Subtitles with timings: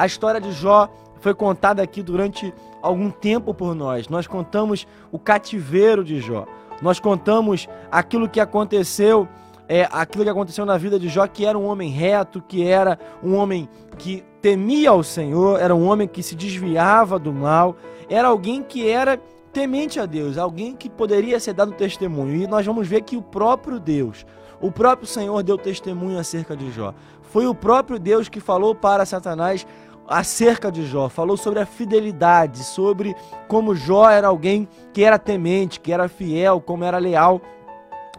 [0.00, 0.88] A história de Jó
[1.20, 4.08] foi contada aqui durante algum tempo por nós.
[4.08, 6.46] Nós contamos o cativeiro de Jó.
[6.80, 9.28] Nós contamos aquilo que aconteceu,
[9.68, 12.98] é, aquilo que aconteceu na vida de Jó, que era um homem reto, que era
[13.22, 13.68] um homem
[13.98, 17.76] que temia ao Senhor, era um homem que se desviava do mal,
[18.08, 19.20] era alguém que era
[19.52, 22.36] temente a Deus, alguém que poderia ser dado testemunho.
[22.36, 24.24] E nós vamos ver que o próprio Deus,
[24.62, 26.94] o próprio Senhor deu testemunho acerca de Jó.
[27.30, 29.64] Foi o próprio Deus que falou para Satanás
[30.10, 33.14] acerca de Jó, falou sobre a fidelidade, sobre
[33.46, 37.40] como Jó era alguém que era temente, que era fiel, como era leal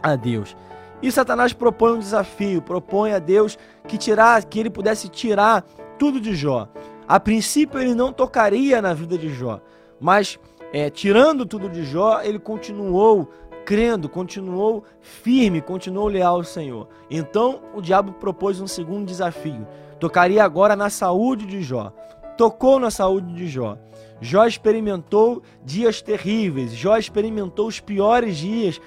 [0.02, 0.56] a Deus.
[1.02, 5.66] E Satanás propõe um desafio, propõe a Deus que tirar, que ele pudesse tirar
[5.98, 6.66] tudo de Jó.
[7.06, 9.60] A princípio ele não tocaria na vida de Jó,
[10.00, 10.38] mas
[10.72, 13.28] é, tirando tudo de Jó, ele continuou
[13.66, 16.88] crendo, continuou firme, continuou leal ao Senhor.
[17.10, 19.66] Então o diabo propôs um segundo desafio.
[20.02, 21.92] Tocaria agora na saúde de Jó.
[22.36, 23.78] Tocou na saúde de Jó.
[24.20, 28.80] Jó experimentou dias terríveis, Jó experimentou os piores dias,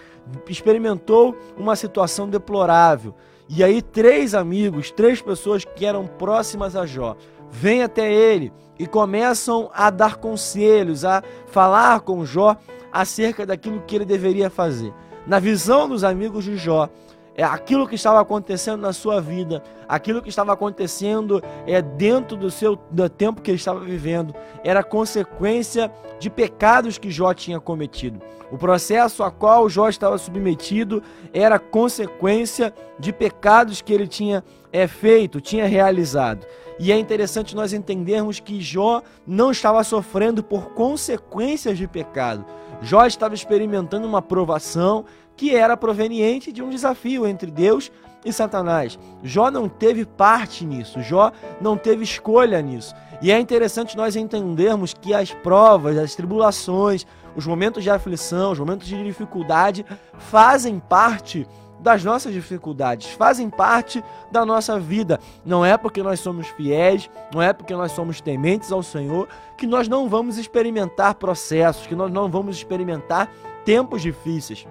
[0.50, 3.16] experimentou uma situação deplorável.
[3.48, 7.16] E aí, três amigos, três pessoas que eram próximas a Jó,
[7.50, 12.58] vêm até ele e começam a dar conselhos, a falar com Jó
[12.92, 14.94] acerca daquilo que ele deveria fazer.
[15.26, 16.89] Na visão dos amigos de Jó,
[17.38, 22.50] é aquilo que estava acontecendo na sua vida, aquilo que estava acontecendo é dentro do
[22.50, 24.33] seu do tempo que ele estava vivendo,
[24.64, 28.22] era consequência de pecados que Jó tinha cometido.
[28.52, 34.88] O processo a qual Jó estava submetido era consequência de pecados que ele tinha é,
[34.88, 36.45] feito, tinha realizado.
[36.77, 42.45] E é interessante nós entendermos que Jó não estava sofrendo por consequências de pecado.
[42.81, 45.05] Jó estava experimentando uma provação,
[45.36, 47.91] que era proveniente de um desafio entre Deus
[48.23, 48.97] e Satanás.
[49.23, 52.95] Jó não teve parte nisso, Jó não teve escolha nisso.
[53.22, 57.05] E é interessante nós entendermos que as provas, as tribulações,
[57.36, 59.86] os momentos de aflição, os momentos de dificuldade
[60.17, 61.48] fazem parte
[61.80, 65.20] das nossas dificuldades, fazem parte da nossa vida.
[65.45, 69.27] Não é porque nós somos fiéis, não é porque nós somos tementes ao Senhor
[69.58, 73.30] que nós não vamos experimentar processos, que nós não vamos experimentar
[73.64, 74.65] tempos difíceis.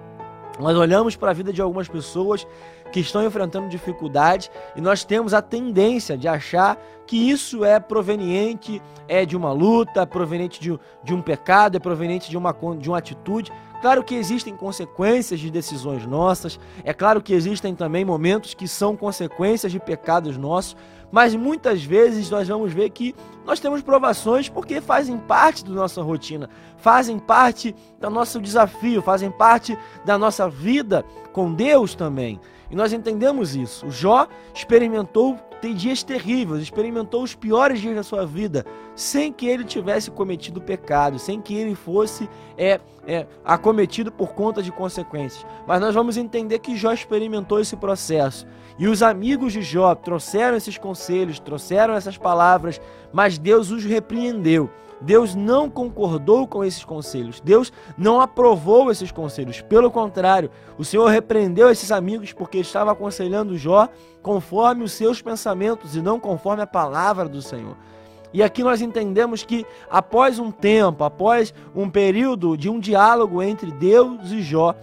[0.59, 2.47] Nós olhamos para a vida de algumas pessoas
[2.91, 8.81] que estão enfrentando dificuldades e nós temos a tendência de achar que isso é proveniente
[9.07, 12.89] é de uma luta, é proveniente de, de um pecado, é proveniente de uma, de
[12.89, 13.51] uma atitude.
[13.81, 18.95] Claro que existem consequências de decisões nossas, é claro que existem também momentos que são
[18.95, 20.75] consequências de pecados nossos,
[21.11, 23.15] mas muitas vezes nós vamos ver que
[23.45, 29.29] nós temos provações porque fazem parte da nossa rotina, fazem parte do nosso desafio, fazem
[29.29, 32.39] parte da nossa vida com Deus também.
[32.69, 33.85] E nós entendemos isso.
[33.85, 39.45] O Jó experimentou tem dias terríveis, experimentou os piores dias da sua vida, sem que
[39.47, 45.45] ele tivesse cometido pecado, sem que ele fosse é, é, acometido por conta de consequências.
[45.67, 48.47] Mas nós vamos entender que Jó experimentou esse processo.
[48.77, 52.79] E os amigos de Jó trouxeram esses conselhos, trouxeram essas palavras,
[53.11, 54.69] mas Deus os repreendeu.
[55.01, 59.61] Deus não concordou com esses conselhos, Deus não aprovou esses conselhos.
[59.61, 63.89] Pelo contrário, o Senhor repreendeu esses amigos porque estava aconselhando Jó
[64.21, 67.75] conforme os seus pensamentos e não conforme a palavra do Senhor.
[68.35, 73.71] E aqui nós entendemos que após um tempo, após um período de um diálogo entre
[73.71, 74.75] Deus e Jó,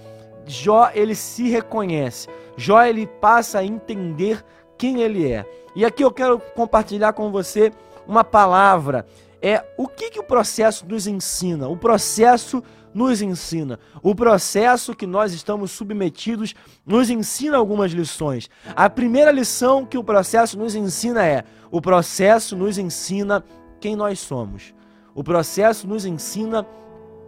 [0.47, 2.31] Jó ele se reconhece.
[2.57, 4.43] Jó ele passa a entender
[4.79, 5.45] quem ele é.
[5.77, 7.71] E aqui eu quero compartilhar com você
[8.09, 9.05] uma palavra
[9.43, 11.69] é o que, que o processo nos ensina.
[11.69, 12.63] O processo
[12.95, 13.79] nos ensina.
[14.03, 16.55] O processo que nós estamos submetidos
[16.87, 18.49] nos ensina algumas lições.
[18.77, 23.45] A primeira lição que o processo nos ensina é: o processo nos ensina
[23.81, 24.73] quem nós somos.
[25.15, 26.67] O processo nos ensina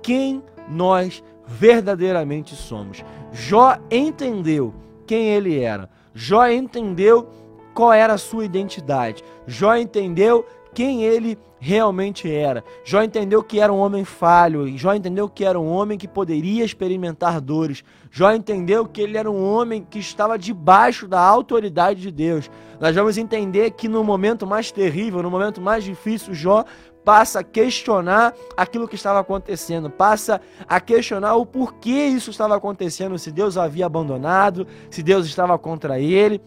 [0.03, 3.05] quem nós verdadeiramente somos.
[3.33, 4.75] Jó entendeu
[5.07, 5.91] quem ele era.
[6.15, 7.29] Jó entendeu
[7.75, 9.23] qual era a sua identidade.
[9.47, 12.63] Jó entendeu quem ele realmente era.
[12.85, 16.65] Jó entendeu que era um homem falho, Jó entendeu que era um homem que poderia
[16.65, 17.83] experimentar dores.
[18.11, 22.51] Jó entendeu que ele era um homem que estava debaixo da autoridade de Deus.
[22.79, 26.65] Nós vamos entender que no momento mais terrível, no momento mais difícil, Jó
[27.05, 33.19] passa a questionar aquilo que estava acontecendo, passa a questionar o porquê isso estava acontecendo,
[33.19, 36.41] se Deus havia abandonado, se Deus estava contra ele,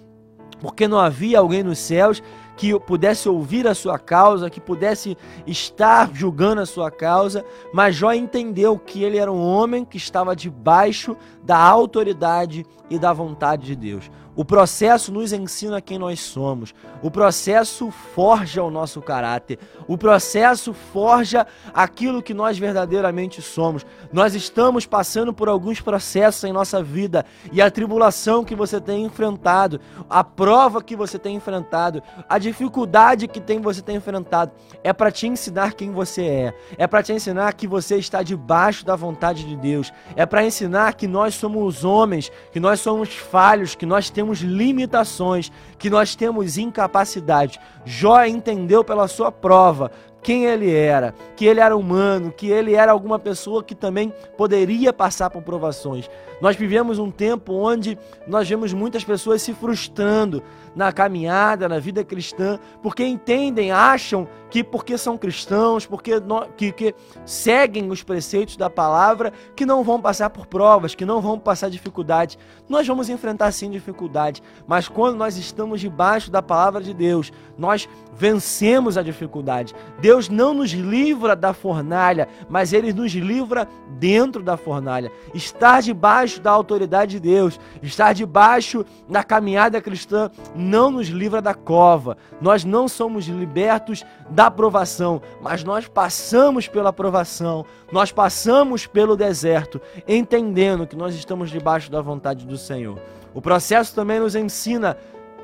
[0.59, 2.21] porque não havia alguém nos céus
[2.55, 5.15] que pudesse ouvir a sua causa, que pudesse
[5.45, 10.35] estar julgando a sua causa, mas Jó entendeu que ele era um homem que estava
[10.35, 14.09] debaixo da autoridade e da vontade de Deus.
[14.37, 16.71] O processo nos ensina quem nós somos.
[17.01, 19.57] O processo forja o nosso caráter.
[19.87, 23.83] O processo forja aquilo que nós verdadeiramente somos.
[24.13, 29.05] Nós estamos passando por alguns processos em nossa vida e a tribulação que você tem
[29.05, 34.51] enfrentado, a prova que você tem enfrentado, a dificuldade que tem você tem enfrentado
[34.83, 36.53] é para te ensinar quem você é.
[36.77, 39.91] É para te ensinar que você está debaixo da vontade de Deus.
[40.15, 44.41] É para ensinar que nós somos homens, que nós somos falhos, que nós temos temos
[44.41, 47.59] limitações, que nós temos incapacidade.
[47.85, 49.89] Jó entendeu pela sua prova
[50.21, 54.91] quem ele era, que ele era humano, que ele era alguma pessoa que também poderia
[54.91, 56.09] passar por provações.
[56.39, 57.97] Nós vivemos um tempo onde
[58.27, 60.43] nós vemos muitas pessoas se frustrando
[60.75, 66.21] na caminhada, na vida cristã, porque entendem, acham que porque são cristãos, porque
[66.55, 71.19] que, que seguem os preceitos da palavra, que não vão passar por provas, que não
[71.19, 72.37] vão passar dificuldades.
[72.69, 77.89] Nós vamos enfrentar sim dificuldades, mas quando nós estamos debaixo da palavra de Deus, nós
[78.13, 79.73] vencemos a dificuldade.
[80.07, 83.67] Deus não nos livra da fornalha, mas ele nos livra
[83.99, 85.11] dentro da fornalha.
[85.33, 91.53] Estar debaixo da autoridade de Deus, estar debaixo da caminhada cristã não nos livra da
[91.53, 92.15] cova.
[92.39, 99.81] Nós não somos libertos da provação, mas nós passamos pela provação, nós passamos pelo deserto,
[100.07, 102.97] entendendo que nós estamos debaixo da vontade do Senhor.
[103.33, 104.95] O processo também nos ensina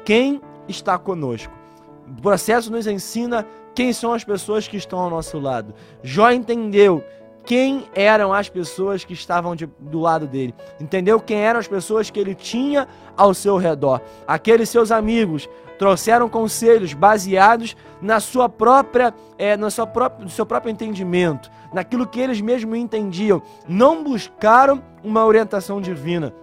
[0.05, 1.62] quem está conosco.
[2.07, 5.73] O processo nos ensina quem são as pessoas que estão ao nosso lado.
[6.01, 7.03] Jó entendeu
[7.45, 10.53] quem eram as pessoas que estavam de, do lado dele.
[10.79, 14.01] Entendeu quem eram as pessoas que ele tinha ao seu redor.
[14.25, 20.45] Aqueles seus amigos trouxeram conselhos baseados na sua própria, é, na sua própria, no seu
[20.45, 23.41] próprio entendimento, naquilo que eles mesmos entendiam.
[23.67, 26.33] Não buscaram uma orientação divina.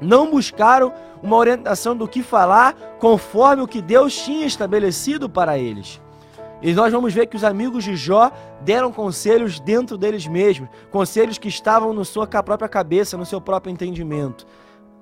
[0.00, 0.92] Não buscaram
[1.22, 6.00] uma orientação do que falar conforme o que Deus tinha estabelecido para eles.
[6.60, 11.38] E nós vamos ver que os amigos de Jó deram conselhos dentro deles mesmos, conselhos
[11.38, 14.44] que estavam na sua própria cabeça, no seu próprio entendimento.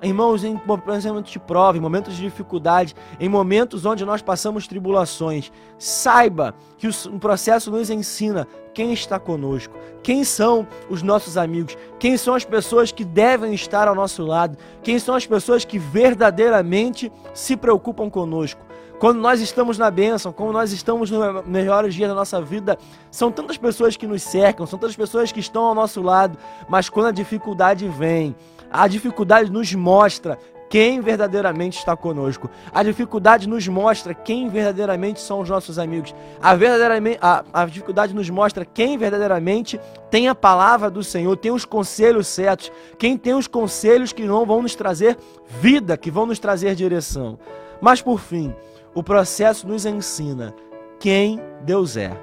[0.03, 5.51] Irmãos, em momentos de prova, em momentos de dificuldade, em momentos onde nós passamos tribulações,
[5.79, 12.19] saiba que o processo nos ensina quem está conosco, quem são os nossos amigos, quem
[12.19, 17.11] são as pessoas que devem estar ao nosso lado, quem são as pessoas que verdadeiramente
[17.33, 18.61] se preocupam conosco.
[18.99, 22.79] Quando nós estamos na bênção, quando nós estamos nos melhores dias da nossa vida,
[23.11, 26.39] são tantas pessoas que nos cercam, são tantas pessoas que estão ao nosso lado,
[26.69, 28.35] mas quando a dificuldade vem,
[28.71, 32.51] a dificuldade nos mostra quem verdadeiramente está conosco.
[32.73, 36.15] A dificuldade nos mostra quem verdadeiramente são os nossos amigos.
[36.41, 39.81] A, verdadeiramente, a, a, dificuldade nos mostra quem verdadeiramente
[40.11, 44.45] tem a palavra do Senhor, tem os conselhos certos, quem tem os conselhos que não
[44.45, 45.17] vão nos trazer
[45.61, 47.39] vida, que vão nos trazer direção.
[47.81, 48.55] Mas por fim,
[48.95, 50.55] o processo nos ensina
[50.99, 52.17] quem Deus é.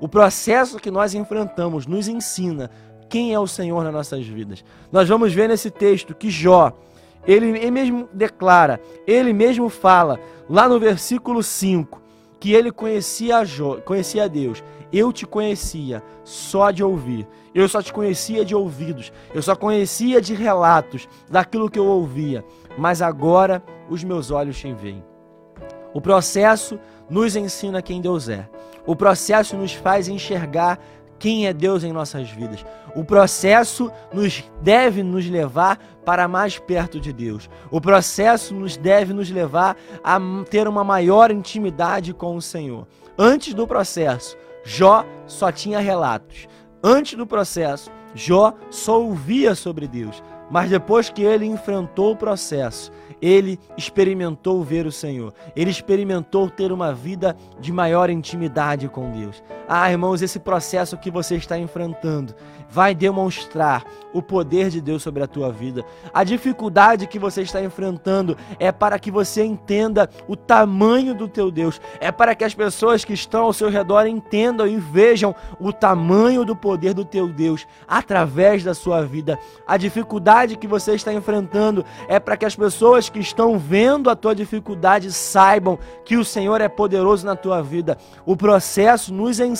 [0.00, 2.70] O processo que nós enfrentamos nos ensina
[3.08, 4.64] quem é o Senhor nas nossas vidas.
[4.90, 6.72] Nós vamos ver nesse texto que Jó,
[7.26, 12.00] ele, mesmo declara, ele mesmo fala, lá no versículo 5,
[12.38, 14.62] que ele conhecia, Jó, conhecia Deus.
[14.92, 17.26] Eu te conhecia só de ouvir.
[17.54, 19.12] Eu só te conhecia de ouvidos.
[19.34, 22.44] Eu só conhecia de relatos daquilo que eu ouvia.
[22.76, 25.02] Mas agora os meus olhos te veem.
[25.92, 26.78] O processo
[27.08, 28.48] nos ensina quem Deus é.
[28.86, 30.78] O processo nos faz enxergar
[31.24, 32.66] quem é Deus em nossas vidas.
[32.94, 37.48] O processo nos deve nos levar para mais perto de Deus.
[37.70, 42.86] O processo nos deve nos levar a ter uma maior intimidade com o Senhor.
[43.16, 46.46] Antes do processo, Jó só tinha relatos.
[46.82, 50.22] Antes do processo, Jó só ouvia sobre Deus.
[50.50, 56.70] Mas depois que ele enfrentou o processo, ele experimentou ver o Senhor, ele experimentou ter
[56.70, 59.42] uma vida de maior intimidade com Deus.
[59.66, 62.34] Ah, irmãos, esse processo que você está enfrentando
[62.68, 65.84] vai demonstrar o poder de Deus sobre a tua vida.
[66.12, 71.50] A dificuldade que você está enfrentando é para que você entenda o tamanho do teu
[71.50, 75.72] Deus, é para que as pessoas que estão ao seu redor entendam e vejam o
[75.72, 79.38] tamanho do poder do teu Deus através da sua vida.
[79.66, 84.16] A dificuldade que você está enfrentando é para que as pessoas que estão vendo a
[84.16, 87.96] tua dificuldade saibam que o Senhor é poderoso na tua vida.
[88.26, 89.53] O processo nos ensina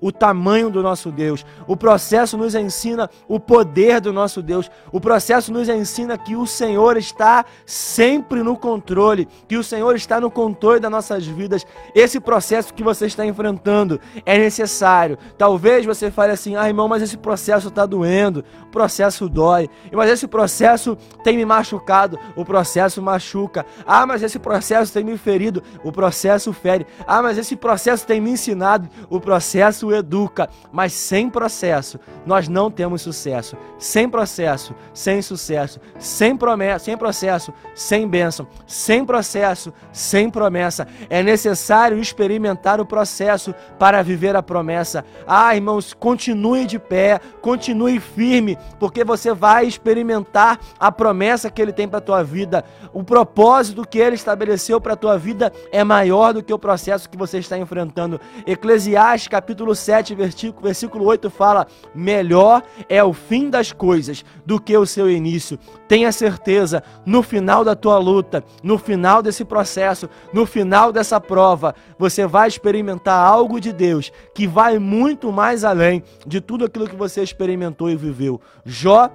[0.00, 1.44] o tamanho do nosso Deus.
[1.66, 4.70] O processo nos ensina o poder do nosso Deus.
[4.90, 10.20] O processo nos ensina que o Senhor está sempre no controle, que o Senhor está
[10.20, 11.66] no controle das nossas vidas.
[11.94, 15.18] Esse processo que você está enfrentando é necessário.
[15.36, 20.10] Talvez você fale assim: ah, irmão, mas esse processo está doendo, o processo dói, mas
[20.10, 23.64] esse processo tem me machucado, o processo machuca.
[23.86, 26.86] Ah, mas esse processo tem me ferido, o processo fere.
[27.06, 30.48] Ah, mas esse processo tem me ensinado, o processo educa.
[30.72, 33.56] Mas sem processo, nós não temos sucesso.
[33.78, 35.78] Sem processo, sem sucesso.
[35.98, 38.46] Sem promessa, sem processo, sem bênção.
[38.66, 40.88] Sem processo, sem promessa.
[41.10, 45.04] É necessário experimentar o processo para viver a promessa.
[45.26, 51.72] Ah, irmãos, continue de pé, continue firme, porque você vai experimentar a promessa que ele
[51.72, 52.64] tem para tua vida.
[52.94, 57.18] O propósito que ele estabeleceu para tua vida é maior do que o processo que
[57.18, 58.18] você está enfrentando.
[58.46, 64.76] Eclesiastes capítulo 7, versículo, versículo 8 fala: Melhor é o fim das coisas do que
[64.76, 65.58] o seu início.
[65.88, 71.74] Tenha certeza, no final da tua luta, no final desse processo, no final dessa prova,
[71.98, 76.96] você vai experimentar algo de Deus que vai muito mais além de tudo aquilo que
[76.96, 78.40] você experimentou e viveu.
[78.64, 79.10] Jó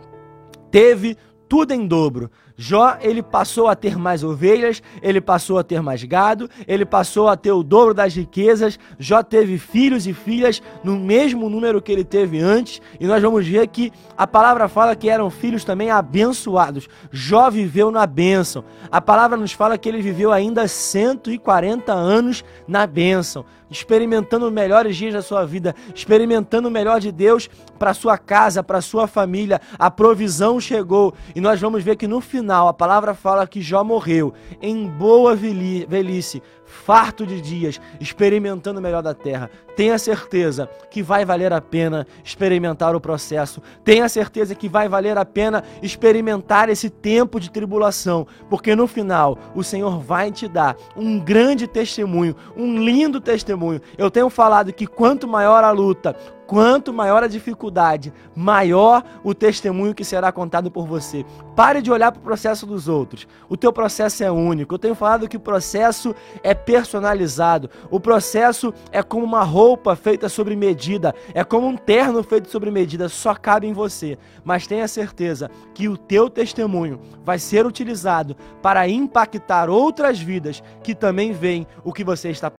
[0.70, 1.17] teve
[1.48, 2.29] tudo em dobro.
[2.60, 7.28] Jó, ele passou a ter mais ovelhas, ele passou a ter mais gado, ele passou
[7.28, 8.80] a ter o dobro das riquezas.
[8.98, 13.48] Jó teve filhos e filhas no mesmo número que ele teve antes, e nós vamos
[13.48, 16.88] ver que a palavra fala que eram filhos também abençoados.
[17.12, 18.64] Jó viveu na bênção.
[18.92, 25.14] A palavra nos fala que ele viveu ainda 140 anos na bênção experimentando melhores dias
[25.14, 29.62] da sua vida, experimentando o melhor de Deus para sua casa, para sua família.
[29.78, 33.84] A provisão chegou e nós vamos ver que no final a palavra fala que Jó
[33.84, 39.51] morreu em boa velhice, farto de dias, experimentando o melhor da terra.
[39.75, 43.62] Tenha certeza que vai valer a pena experimentar o processo.
[43.84, 49.38] Tenha certeza que vai valer a pena experimentar esse tempo de tribulação, porque no final
[49.54, 53.82] o Senhor vai te dar um grande testemunho, um lindo testemunho.
[53.98, 56.16] Eu tenho falado que quanto maior a luta,
[56.48, 61.25] Quanto maior a dificuldade, maior o testemunho que será contado por você.
[61.58, 63.27] Pare de olhar para o processo dos outros.
[63.50, 64.74] O teu processo é único.
[64.74, 67.70] Eu tenho falado que o processo é personalizado.
[67.92, 72.72] O processo é como uma roupa feita sobre medida, é como um terno feito sobre
[72.72, 74.18] medida, só cabe em você.
[74.46, 80.96] Mas tenha certeza que o teu testemunho vai ser utilizado para impactar outras vidas que
[80.96, 82.50] também veem o que você está